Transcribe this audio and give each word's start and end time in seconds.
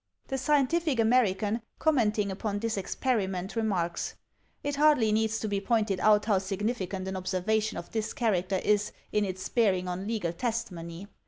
The 0.29 0.37
Scientific 0.39 0.99
American, 0.99 1.61
commenting 1.77 2.31
upon 2.31 2.57
this 2.57 2.75
experi 2.75 3.29
ment, 3.29 3.55
remarks: 3.55 4.15
"It 4.63 4.77
hardly 4.77 5.11
needs 5.11 5.39
to 5.41 5.47
be 5.47 5.61
pointed 5.61 5.99
out 5.99 6.25
how 6.25 6.39
significant 6.39 7.07
an 7.07 7.15
observation 7.15 7.77
of 7.77 7.91
this 7.91 8.11
character 8.11 8.57
is 8.63 8.91
in 9.11 9.25
its 9.25 9.47
bearing 9.47 9.87
on 9.87 10.07
legal 10.07 10.33
testi 10.33 10.71
mony. 10.71 11.07